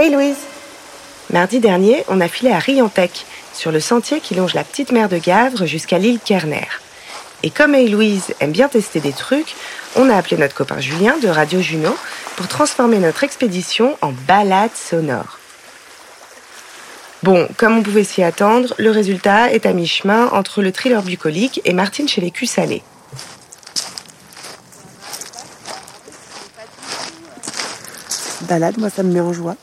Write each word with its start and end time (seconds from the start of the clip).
Hey 0.00 0.10
Louise 0.10 0.36
Mardi 1.32 1.58
dernier, 1.58 2.04
on 2.06 2.20
a 2.20 2.28
filé 2.28 2.52
à 2.52 2.60
Riantec, 2.60 3.26
sur 3.52 3.72
le 3.72 3.80
sentier 3.80 4.20
qui 4.20 4.36
longe 4.36 4.54
la 4.54 4.62
petite 4.62 4.92
mer 4.92 5.08
de 5.08 5.18
Gavre 5.18 5.66
jusqu'à 5.66 5.98
l'île 5.98 6.20
Kerner. 6.24 6.68
Et 7.42 7.50
comme 7.50 7.74
Hey 7.74 7.88
Louise 7.88 8.32
aime 8.38 8.52
bien 8.52 8.68
tester 8.68 9.00
des 9.00 9.12
trucs, 9.12 9.56
on 9.96 10.08
a 10.08 10.14
appelé 10.14 10.36
notre 10.36 10.54
copain 10.54 10.78
Julien 10.78 11.16
de 11.18 11.26
Radio 11.26 11.60
Juno 11.60 11.96
pour 12.36 12.46
transformer 12.46 12.98
notre 12.98 13.24
expédition 13.24 13.98
en 14.00 14.12
balade 14.28 14.70
sonore. 14.76 15.40
Bon, 17.24 17.48
comme 17.56 17.78
on 17.78 17.82
pouvait 17.82 18.04
s'y 18.04 18.22
attendre, 18.22 18.74
le 18.78 18.92
résultat 18.92 19.50
est 19.50 19.66
à 19.66 19.72
mi-chemin 19.72 20.28
entre 20.28 20.62
le 20.62 20.70
thriller 20.70 21.02
bucolique 21.02 21.60
et 21.64 21.72
Martine 21.72 22.06
chez 22.06 22.20
les 22.20 22.30
culs. 22.30 22.46
Balade, 28.42 28.78
moi 28.78 28.90
ça 28.90 29.02
me 29.02 29.12
met 29.12 29.20
en 29.20 29.32
joie. 29.32 29.56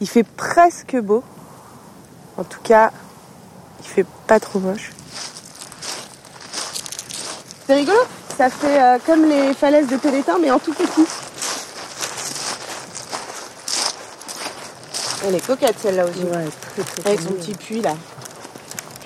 Il 0.00 0.08
fait 0.08 0.24
presque 0.24 0.96
beau. 0.96 1.24
En 2.36 2.44
tout 2.44 2.60
cas, 2.62 2.92
il 3.80 3.86
fait 3.86 4.06
pas 4.26 4.38
trop 4.38 4.60
moche. 4.60 4.92
C'est 7.66 7.74
rigolo, 7.74 7.98
ça 8.36 8.48
fait 8.48 8.80
euh, 8.80 8.98
comme 9.04 9.28
les 9.28 9.52
falaises 9.54 9.88
de 9.88 9.96
Télétin, 9.96 10.38
mais 10.40 10.50
en 10.50 10.58
tout 10.58 10.72
petit. 10.72 11.04
Elle 15.26 15.34
est 15.34 15.46
coquette 15.46 15.76
celle-là 15.80 16.06
aussi. 16.06 16.22
Ouais, 16.22 16.48
très 16.74 16.82
très 16.82 17.10
Avec 17.10 17.20
son 17.20 17.32
petit 17.32 17.54
puits 17.54 17.82
là. 17.82 17.94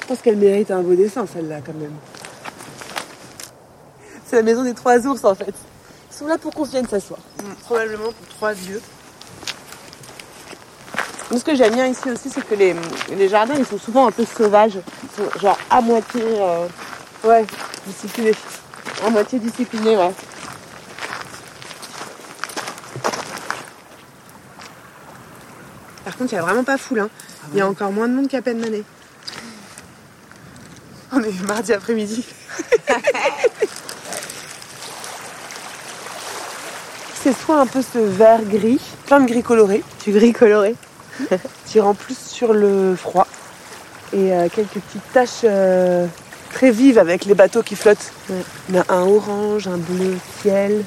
Je 0.01 0.07
pense 0.07 0.19
qu'elle 0.21 0.37
mérite 0.37 0.71
un 0.71 0.83
beau 0.83 0.95
dessin 0.95 1.25
celle-là 1.27 1.61
quand 1.65 1.75
même. 1.75 1.95
C'est 4.27 4.37
la 4.37 4.43
maison 4.43 4.63
des 4.63 4.75
trois 4.75 5.07
ours 5.07 5.25
en 5.25 5.35
fait. 5.35 5.55
Ils 6.11 6.15
sont 6.15 6.27
là 6.27 6.37
pour 6.37 6.53
qu'on 6.53 6.65
vienne 6.65 6.87
s'asseoir. 6.87 7.21
Probablement 7.65 8.12
pour 8.12 8.29
trois 8.37 8.53
yeux. 8.53 8.83
Moi, 11.33 11.41
ce 11.41 11.44
que 11.47 11.55
j'aime 11.55 11.72
bien 11.72 11.86
ici 11.86 12.11
aussi, 12.11 12.28
c'est 12.28 12.47
que 12.47 12.55
les, 12.55 12.77
les 13.08 13.27
jardins, 13.27 13.55
ils 13.56 13.64
sont 13.64 13.78
souvent 13.78 14.06
un 14.06 14.11
peu 14.11 14.27
sauvages. 14.27 14.78
Ils 15.02 15.08
sont 15.16 15.41
genre 15.41 15.58
à 15.70 15.80
moitié, 15.80 16.22
euh, 16.22 16.66
ouais, 17.25 17.47
disciplinés. 17.86 18.34
À 19.02 19.08
moitié 19.08 19.38
disciplinés, 19.38 19.97
ouais. 19.97 20.12
Par 26.05 26.14
contre, 26.19 26.34
il 26.34 26.34
n'y 26.34 26.41
a 26.41 26.42
vraiment 26.42 26.64
pas 26.64 26.77
foule. 26.77 27.00
Hein. 27.00 27.08
Il 27.53 27.56
y 27.56 27.62
a 27.62 27.66
encore 27.66 27.92
moins 27.92 28.08
de 28.08 28.12
monde 28.12 28.28
qu'à 28.28 28.42
peine 28.42 28.58
mané. 28.58 28.84
On 31.12 31.22
est 31.22 31.42
mardi 31.48 31.72
après-midi. 31.72 32.27
C'est 37.22 37.33
soit 37.34 37.58
un 37.58 37.66
peu 37.66 37.80
ce 37.80 38.00
vert 38.00 38.42
gris, 38.42 38.83
plein 39.06 39.20
de 39.20 39.27
gris 39.27 39.42
coloré, 39.42 39.83
du 40.05 40.12
gris 40.12 40.34
coloré, 40.34 40.75
rend 41.81 41.95
plus 41.95 42.19
sur 42.19 42.53
le 42.53 42.97
froid. 42.97 43.27
Et 44.12 44.33
euh, 44.33 44.48
quelques 44.55 44.73
petites 44.73 45.12
taches 45.12 45.41
euh, 45.45 46.06
très 46.53 46.70
vives 46.70 46.98
avec 46.98 47.25
les 47.25 47.34
bateaux 47.34 47.62
qui 47.62 47.77
flottent. 47.77 48.12
On 48.31 48.78
a 48.78 48.92
un 48.92 49.06
orange, 49.06 49.69
un 49.69 49.78
bleu 49.78 50.17
ciel, 50.43 50.84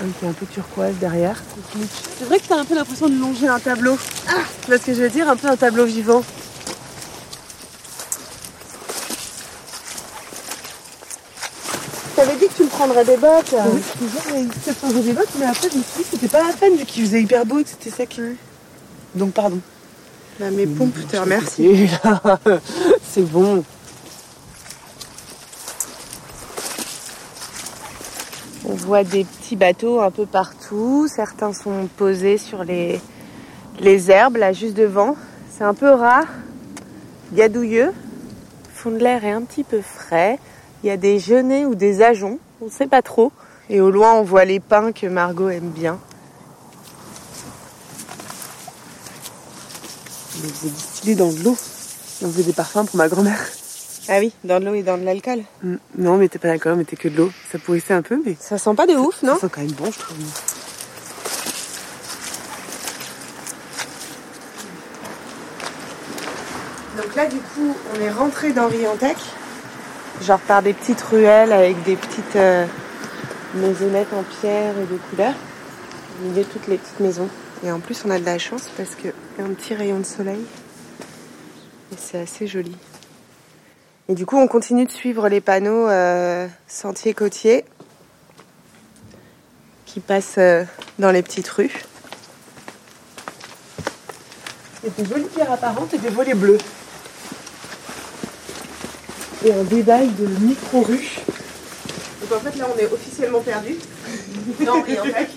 un 0.00 0.06
qui 0.18 0.24
est 0.24 0.28
un 0.28 0.32
peu 0.32 0.46
turquoise 0.46 0.94
derrière. 1.00 1.42
C'est 2.18 2.24
vrai 2.26 2.38
que 2.38 2.46
t'as 2.48 2.58
un 2.58 2.64
peu 2.64 2.74
l'impression 2.74 3.08
de 3.08 3.18
longer 3.18 3.48
un 3.48 3.58
tableau. 3.58 3.98
Ah, 4.28 4.42
tu 4.62 4.68
vois 4.68 4.78
ce 4.78 4.86
que 4.86 4.94
je 4.94 5.02
veux 5.02 5.10
dire? 5.10 5.28
Un 5.28 5.36
peu 5.36 5.48
un 5.48 5.56
tableau 5.56 5.84
vivant. 5.84 6.22
T'avais 12.14 12.36
dit 12.36 12.46
que 12.46 12.54
tu 12.54 12.62
me 12.62 12.68
prendrais 12.68 13.04
des 13.04 13.16
bottes. 13.16 13.54
Oui, 13.72 13.80
toujours, 13.98 14.22
peut-être 14.22 14.80
changer 14.80 15.00
des 15.00 15.12
bottes, 15.12 15.28
mais 15.38 15.46
après 15.46 15.68
je 15.70 15.78
me 15.78 15.82
suis 15.82 15.98
dit 15.98 16.02
que 16.04 16.10
c'était 16.12 16.28
pas 16.28 16.46
la 16.46 16.52
peine 16.52 16.76
vu 16.76 16.84
qu'il 16.84 17.04
faisait 17.04 17.22
hyper 17.22 17.44
beau 17.44 17.58
et 17.58 17.64
que 17.64 17.70
c'était 17.70 17.90
sec. 17.90 18.20
Donc 19.16 19.32
pardon. 19.32 19.60
Bah, 20.38 20.50
mes 20.50 20.66
pompes, 20.66 20.94
te 21.10 21.16
remercie. 21.16 21.64
Et 21.64 21.86
là, 21.86 22.38
c'est 23.02 23.22
bon. 23.22 23.64
On 28.68 28.74
voit 28.74 29.04
des 29.04 29.24
petits 29.24 29.56
bateaux 29.56 30.00
un 30.00 30.10
peu 30.10 30.26
partout. 30.26 31.08
Certains 31.08 31.54
sont 31.54 31.88
posés 31.96 32.36
sur 32.36 32.64
les, 32.64 33.00
les 33.80 34.10
herbes, 34.10 34.36
là, 34.36 34.52
juste 34.52 34.74
devant. 34.74 35.16
C'est 35.50 35.64
un 35.64 35.72
peu 35.72 35.90
rare, 35.90 36.26
gadouilleux. 37.32 37.92
Le 37.92 38.74
fond 38.74 38.90
de 38.90 38.98
l'air 38.98 39.24
est 39.24 39.32
un 39.32 39.42
petit 39.42 39.64
peu 39.64 39.80
frais. 39.80 40.38
Il 40.84 40.88
y 40.88 40.90
a 40.90 40.98
des 40.98 41.18
genêts 41.18 41.64
ou 41.64 41.74
des 41.74 42.02
ajoncs, 42.02 42.38
on 42.60 42.66
ne 42.66 42.70
sait 42.70 42.86
pas 42.86 43.00
trop. 43.00 43.32
Et 43.70 43.80
au 43.80 43.90
loin, 43.90 44.12
on 44.12 44.22
voit 44.22 44.44
les 44.44 44.60
pins 44.60 44.92
que 44.92 45.06
Margot 45.06 45.48
aime 45.48 45.70
bien. 45.70 45.98
Les 50.46 50.52
faisait 50.52 50.70
distiller 50.70 51.14
dans 51.14 51.32
de 51.32 51.42
l'eau. 51.42 51.56
On 52.22 52.30
faisait 52.30 52.44
des 52.44 52.52
parfums 52.52 52.86
pour 52.86 52.96
ma 52.96 53.08
grand-mère. 53.08 53.38
Ah 54.08 54.18
oui, 54.20 54.32
dans 54.44 54.60
de 54.60 54.66
l'eau 54.66 54.74
et 54.74 54.82
dans 54.82 54.96
de 54.96 55.04
l'alcool. 55.04 55.42
Mm. 55.62 55.76
Non, 55.98 56.12
on 56.12 56.16
mettait 56.18 56.38
pas 56.38 56.48
d'alcool, 56.48 56.74
on 56.74 56.76
mettait 56.76 56.96
que 56.96 57.08
de 57.08 57.16
l'eau. 57.16 57.32
Ça 57.50 57.58
pourrissait 57.58 57.94
un 57.94 58.02
peu, 58.02 58.20
mais 58.24 58.36
Ça 58.38 58.56
sent 58.56 58.74
pas 58.74 58.86
de 58.86 58.94
ouf, 58.94 59.22
non 59.22 59.34
ça 59.34 59.42
sent 59.42 59.52
quand 59.52 59.60
même 59.60 59.72
bon, 59.72 59.90
je 59.90 59.98
trouve. 59.98 60.16
Donc 66.96 67.14
là, 67.14 67.26
du 67.26 67.36
coup, 67.36 67.74
on 67.94 68.00
est 68.00 68.10
rentré 68.10 68.52
dans 68.52 68.68
Riantec, 68.68 69.16
genre 70.22 70.40
par 70.40 70.62
des 70.62 70.72
petites 70.72 71.02
ruelles 71.02 71.52
avec 71.52 71.82
des 71.82 71.96
petites 71.96 72.36
euh, 72.36 72.64
maisonnettes 73.54 74.12
en 74.14 74.22
pierre 74.40 74.72
et 74.78 74.92
de 74.92 74.98
couleurs. 75.10 75.34
Au 76.22 76.28
milieu 76.28 76.44
de 76.44 76.48
toutes 76.48 76.68
les 76.68 76.78
petites 76.78 77.00
maisons. 77.00 77.28
Et 77.64 77.70
en 77.70 77.80
plus, 77.80 78.04
on 78.06 78.10
a 78.10 78.18
de 78.18 78.24
la 78.24 78.38
chance 78.38 78.70
parce 78.76 78.94
qu'il 78.94 79.12
un 79.42 79.54
petit 79.54 79.74
rayon 79.74 79.98
de 79.98 80.04
soleil. 80.04 80.40
Et 81.92 81.96
c'est 81.98 82.18
assez 82.18 82.46
joli. 82.46 82.76
Et 84.08 84.14
du 84.14 84.24
coup, 84.24 84.36
on 84.36 84.46
continue 84.46 84.86
de 84.86 84.90
suivre 84.90 85.28
les 85.28 85.40
panneaux 85.40 85.88
euh, 85.88 86.46
sentiers 86.68 87.14
côtiers 87.14 87.64
qui 89.84 90.00
passent 90.00 90.38
euh, 90.38 90.64
dans 90.98 91.10
les 91.10 91.22
petites 91.22 91.48
rues. 91.48 91.84
Il 94.82 94.88
y 94.88 94.92
a 94.92 95.02
des 95.02 95.08
jolies 95.08 95.28
pierres 95.34 95.52
apparentes 95.52 95.92
et 95.94 95.98
des 95.98 96.10
volets 96.10 96.34
bleus. 96.34 96.58
Et 99.44 99.52
un 99.52 99.64
dédale 99.64 100.14
de 100.16 100.26
micro-rues. 100.44 101.18
Donc 102.20 102.38
en 102.38 102.40
fait, 102.40 102.56
là, 102.56 102.68
on 102.74 102.78
est 102.78 102.92
officiellement 102.92 103.40
perdu. 103.40 103.76
Non, 104.60 104.84
et 104.86 104.98
en 105.00 105.04
fait, 105.04 105.28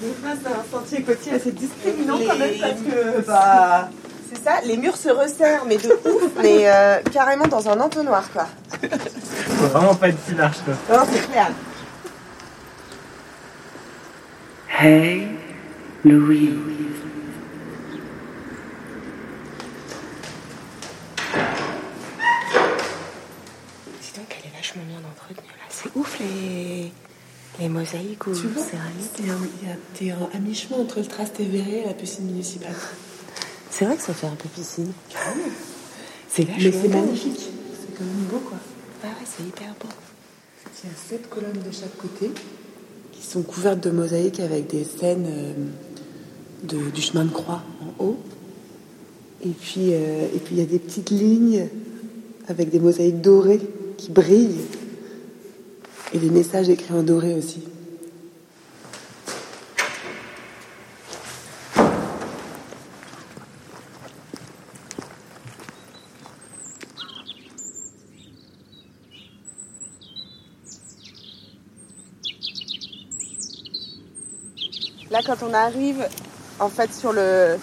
c'est 0.00 0.48
un 0.48 0.78
sentier 0.78 1.02
côtier 1.02 1.32
assez 1.32 1.52
discriminant 1.52 2.18
quand 2.26 2.38
même 2.38 2.58
parce 2.60 2.80
que, 2.80 3.26
bah, 3.26 3.88
c'est 4.28 4.42
ça, 4.42 4.60
les 4.64 4.76
murs 4.76 4.96
se 4.96 5.08
resserrent, 5.08 5.64
mais 5.66 5.76
de 5.76 5.92
ouf, 6.08 6.32
mais 6.42 6.70
euh, 6.70 7.00
carrément 7.12 7.46
dans 7.46 7.68
un 7.68 7.78
entonnoir, 7.80 8.30
quoi. 8.32 8.46
Faut 8.80 9.66
vraiment 9.66 9.94
pas 9.94 10.08
être 10.08 10.18
si 10.26 10.34
large 10.34 10.58
quoi. 10.64 10.74
Non, 10.96 11.04
c'est 11.10 11.30
clair. 11.30 11.50
Hey, 14.78 15.28
Louise. 16.04 16.54
Dis 24.00 24.12
donc, 24.16 24.26
elle 24.30 24.50
est 24.50 24.56
vachement 24.56 24.82
bien 24.86 25.00
entretenue, 25.06 25.48
là. 25.48 25.66
C'est 25.68 25.90
ouf, 25.94 26.18
les, 26.20 26.92
les 27.58 27.68
mosaïques 27.68 28.26
ou 28.26 28.34
céramiques. 28.34 29.10
c'est 29.16 29.22
un- 29.30 29.38
il 29.62 29.68
y 29.68 29.70
a- 29.72 29.76
t'es 29.94 30.10
à 30.36 30.38
mi-chemin 30.40 30.78
entre 30.78 31.00
le 31.00 31.06
Trastevere 31.06 31.66
et 31.68 31.84
la 31.86 31.94
piscine 31.94 32.26
municipale. 32.26 32.74
C'est 33.70 33.84
vrai 33.84 33.96
que 33.96 34.02
ça 34.02 34.14
fait 34.14 34.26
un 34.26 34.34
peu 34.36 34.48
piscine. 34.48 34.92
C'est 36.28 36.46
Mais 36.46 36.72
c'est 36.72 36.88
magnifique. 36.88 37.40
C'est 37.72 37.96
quand 37.98 38.04
même 38.04 38.24
beau, 38.30 38.38
quoi. 38.38 38.58
Ah 39.02 39.06
ouais, 39.08 39.26
c'est 39.26 39.42
hyper 39.42 39.74
beau. 39.80 39.88
Il 40.84 40.88
y 40.88 40.92
a 40.92 40.96
sept 40.96 41.28
colonnes 41.28 41.52
de 41.66 41.70
chaque 41.72 41.96
côté 41.98 42.30
qui 43.12 43.22
sont 43.26 43.42
couvertes 43.42 43.80
de 43.80 43.90
mosaïques 43.90 44.40
avec 44.40 44.68
des 44.68 44.84
scènes 44.84 45.26
euh, 45.28 45.52
de- 46.64 46.90
du 46.90 47.00
chemin 47.02 47.24
de 47.24 47.30
croix 47.30 47.62
en 47.82 48.04
haut. 48.04 48.18
Et 49.44 49.48
puis, 49.50 49.92
euh, 49.92 50.26
et 50.34 50.38
puis 50.38 50.54
il 50.56 50.58
y 50.58 50.62
a 50.62 50.66
des 50.66 50.78
petites 50.78 51.10
lignes 51.10 51.66
avec 52.48 52.70
des 52.70 52.78
mosaïques 52.80 53.20
dorées 53.20 53.60
qui 53.96 54.10
brillent 54.10 54.60
et 56.12 56.18
des 56.18 56.30
messages 56.30 56.68
écrits 56.68 56.94
en 56.94 57.02
doré 57.02 57.34
aussi. 57.34 57.62
Là, 75.10 75.20
quand 75.26 75.42
on 75.42 75.52
arrive, 75.52 76.06
en 76.60 76.68
fait, 76.68 76.94
sur 76.94 77.12
le, 77.12 77.56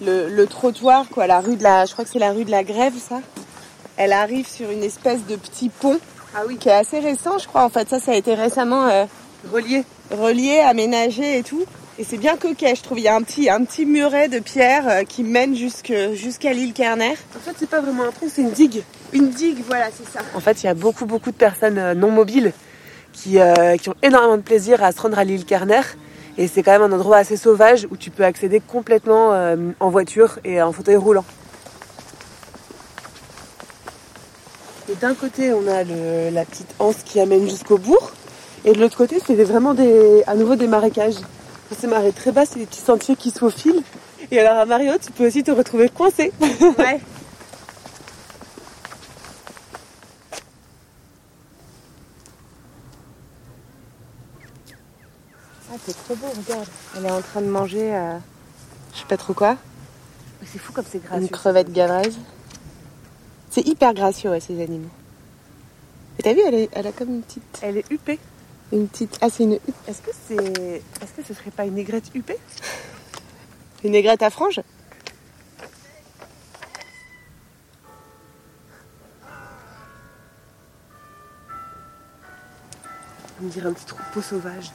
le, 0.00 0.28
le 0.28 0.46
trottoir, 0.46 1.08
quoi, 1.08 1.26
la 1.26 1.40
rue 1.40 1.56
de 1.56 1.62
la, 1.64 1.86
je 1.86 1.92
crois 1.92 2.04
que 2.04 2.10
c'est 2.10 2.20
la 2.20 2.30
rue 2.30 2.44
de 2.44 2.52
la 2.52 2.62
Grève, 2.62 2.94
ça. 2.96 3.20
Elle 3.96 4.12
arrive 4.12 4.46
sur 4.46 4.70
une 4.70 4.84
espèce 4.84 5.26
de 5.26 5.34
petit 5.34 5.70
pont, 5.70 5.98
qui 6.58 6.68
est 6.68 6.72
assez 6.72 7.00
récent, 7.00 7.38
je 7.38 7.46
crois. 7.46 7.64
En 7.64 7.68
fait, 7.68 7.88
ça, 7.88 7.98
ça 7.98 8.12
a 8.12 8.14
été 8.14 8.34
récemment 8.34 8.86
euh, 8.86 9.04
Relié. 9.52 9.84
relié, 10.10 10.58
aménagé 10.58 11.38
et 11.38 11.42
tout. 11.42 11.64
Et 11.98 12.02
c'est 12.04 12.16
bien 12.16 12.36
coquet, 12.36 12.74
je 12.74 12.82
trouve. 12.82 12.98
Il 12.98 13.04
y 13.04 13.08
a 13.08 13.14
un 13.14 13.22
petit, 13.22 13.48
un 13.48 13.64
petit 13.64 13.86
muret 13.86 14.28
de 14.28 14.40
pierre 14.40 14.88
euh, 14.88 15.02
qui 15.04 15.22
mène 15.22 15.54
jusqu'à 15.54 16.52
l'île 16.52 16.72
Kerner. 16.72 17.14
En 17.36 17.40
fait, 17.40 17.54
c'est 17.56 17.68
pas 17.68 17.80
vraiment 17.80 18.02
un 18.02 18.10
pont, 18.10 18.26
c'est 18.28 18.42
une 18.42 18.50
digue. 18.50 18.82
Une 19.12 19.28
digue, 19.28 19.58
voilà, 19.68 19.86
c'est 19.96 20.10
ça. 20.10 20.24
En 20.34 20.40
fait, 20.40 20.62
il 20.62 20.66
y 20.66 20.68
a 20.68 20.74
beaucoup, 20.74 21.06
beaucoup 21.06 21.30
de 21.30 21.36
personnes 21.36 21.78
euh, 21.78 21.94
non 21.94 22.10
mobiles 22.10 22.52
qui, 23.12 23.38
euh, 23.38 23.76
qui 23.76 23.90
ont 23.90 23.94
énormément 24.02 24.36
de 24.36 24.42
plaisir 24.42 24.82
à 24.82 24.90
se 24.90 25.00
rendre 25.00 25.18
à 25.18 25.24
l'île 25.24 25.44
Kerner. 25.44 25.82
Et 26.36 26.48
c'est 26.48 26.64
quand 26.64 26.72
même 26.72 26.82
un 26.82 26.92
endroit 26.92 27.18
assez 27.18 27.36
sauvage 27.36 27.86
où 27.92 27.96
tu 27.96 28.10
peux 28.10 28.24
accéder 28.24 28.58
complètement 28.58 29.54
en 29.78 29.88
voiture 29.88 30.40
et 30.42 30.60
en 30.60 30.72
fauteuil 30.72 30.96
roulant. 30.96 31.24
Et 34.90 34.94
d'un 34.96 35.14
côté, 35.14 35.52
on 35.52 35.66
a 35.66 35.82
le, 35.82 36.30
la 36.30 36.44
petite 36.44 36.74
anse 36.78 36.96
qui 37.04 37.18
amène 37.20 37.48
jusqu'au 37.48 37.78
bourg. 37.78 38.12
Et 38.64 38.72
de 38.72 38.80
l'autre 38.80 38.96
côté, 38.96 39.18
c'est 39.24 39.34
vraiment 39.44 39.74
des, 39.74 40.22
à 40.26 40.34
nouveau 40.34 40.56
des 40.56 40.66
marécages. 40.66 41.16
Pour 41.68 41.78
ces 41.78 41.86
marées 41.86 42.12
très 42.12 42.32
basses, 42.32 42.50
c'est 42.52 42.58
des 42.58 42.66
petits 42.66 42.80
sentiers 42.80 43.16
qui 43.16 43.30
se 43.30 43.38
faufilent. 43.38 43.82
Et 44.30 44.38
alors 44.40 44.58
à 44.58 44.66
Mario, 44.66 44.92
tu 45.02 45.10
peux 45.12 45.26
aussi 45.26 45.42
te 45.42 45.50
retrouver 45.50 45.88
coincé. 45.88 46.32
Ouais. 46.78 47.00
Ah, 55.72 55.76
c'est 55.84 56.04
trop 56.04 56.14
beau, 56.14 56.28
regarde. 56.28 56.68
Elle 56.96 57.06
est 57.06 57.10
en 57.10 57.20
train 57.20 57.40
de 57.40 57.48
manger, 57.48 57.92
euh, 57.92 58.16
je 58.92 59.00
sais 59.00 59.06
pas 59.08 59.16
trop 59.16 59.34
quoi. 59.34 59.56
C'est 60.46 60.58
fou 60.60 60.72
comme 60.72 60.84
c'est 60.88 61.02
gracieux. 61.02 61.22
Une 61.22 61.28
crevette 61.28 61.72
gavresse. 61.72 62.14
C'est 63.54 63.68
hyper 63.68 63.94
gracieux, 63.94 64.30
ouais, 64.30 64.40
ces 64.40 64.60
animaux. 64.60 64.90
Et 66.18 66.24
t'as 66.24 66.32
vu, 66.32 66.40
elle, 66.44 66.68
elle 66.72 66.86
a 66.88 66.90
comme 66.90 67.10
une 67.10 67.22
petite. 67.22 67.60
Elle 67.62 67.76
est 67.76 67.88
huppée. 67.88 68.18
Une 68.72 68.88
petite. 68.88 69.16
Ah, 69.20 69.30
c'est 69.30 69.44
une 69.44 69.52
huppe. 69.52 69.74
Est-ce 69.86 70.02
que 70.02 70.10
c'est. 70.26 70.82
Est-ce 71.00 71.12
que 71.16 71.22
ce 71.24 71.34
serait 71.34 71.52
pas 71.52 71.64
une 71.64 71.78
aigrette 71.78 72.12
huppée? 72.12 72.40
Une 73.84 73.94
aigrette 73.94 74.24
à 74.24 74.30
franges? 74.30 74.60
On 83.40 83.46
dirait 83.46 83.68
un 83.68 83.72
petit 83.72 83.86
troupeau 83.86 84.20
sauvage. 84.20 84.72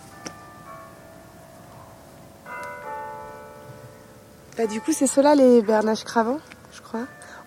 Bah, 4.58 4.68
du 4.68 4.80
coup, 4.80 4.94
c'est 4.94 5.08
cela 5.08 5.36
les 5.36 5.62
bernaches 5.64 6.06
cravants. 6.06 6.40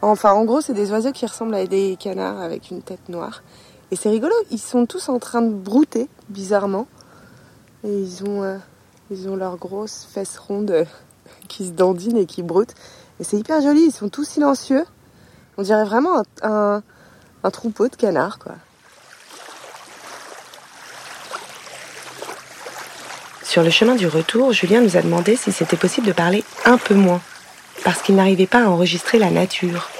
Enfin, 0.02 0.32
en 0.32 0.44
gros, 0.44 0.60
c'est 0.60 0.74
des 0.74 0.90
oiseaux 0.90 1.12
qui 1.12 1.24
ressemblent 1.26 1.54
à 1.54 1.64
des 1.66 1.96
canards 1.98 2.40
avec 2.40 2.70
une 2.70 2.82
tête 2.82 3.08
noire. 3.08 3.42
Et 3.92 3.96
c'est 3.96 4.10
rigolo, 4.10 4.34
ils 4.50 4.58
sont 4.58 4.84
tous 4.84 5.08
en 5.08 5.18
train 5.18 5.42
de 5.42 5.52
brouter, 5.52 6.08
bizarrement. 6.28 6.88
Et 7.84 8.00
ils 8.00 8.24
ont, 8.24 8.42
euh, 8.42 8.58
ils 9.10 9.28
ont 9.28 9.36
leurs 9.36 9.56
grosses 9.56 10.08
fesses 10.12 10.38
rondes 10.38 10.86
qui 11.48 11.66
se 11.66 11.70
dandinent 11.70 12.16
et 12.16 12.26
qui 12.26 12.42
broutent. 12.42 12.74
Et 13.20 13.24
c'est 13.24 13.36
hyper 13.36 13.60
joli, 13.62 13.84
ils 13.86 13.92
sont 13.92 14.08
tous 14.08 14.24
silencieux. 14.24 14.84
On 15.56 15.62
dirait 15.62 15.84
vraiment 15.84 16.22
un 16.42 16.82
troupeau 17.50 17.88
de 17.88 17.94
canards, 17.94 18.38
quoi. 18.38 18.54
Sur 23.52 23.62
le 23.62 23.68
chemin 23.68 23.96
du 23.96 24.06
retour, 24.06 24.54
Julien 24.54 24.80
nous 24.80 24.96
a 24.96 25.02
demandé 25.02 25.36
si 25.36 25.52
c'était 25.52 25.76
possible 25.76 26.06
de 26.06 26.12
parler 26.12 26.42
un 26.64 26.78
peu 26.78 26.94
moins, 26.94 27.20
parce 27.84 28.00
qu'il 28.00 28.14
n'arrivait 28.14 28.46
pas 28.46 28.64
à 28.64 28.68
enregistrer 28.68 29.18
la 29.18 29.30
nature. 29.30 29.91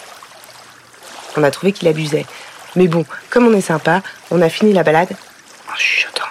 On 1.37 1.43
a 1.43 1.50
trouvé 1.50 1.73
qu'il 1.73 1.88
abusait. 1.88 2.26
Mais 2.76 2.88
bon, 2.88 3.05
comme 3.31 3.46
on 3.46 3.55
est 3.55 3.61
sympa, 3.61 4.02
on 4.31 4.40
a 4.40 4.49
fini 4.49 4.73
la 4.73 4.82
balade 4.82 5.11
en 5.70 5.76
chuchotant. 5.76 6.25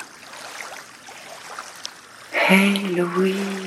Louise. 2.49 2.81
Radio 2.91 3.05
Julien. 3.15 3.60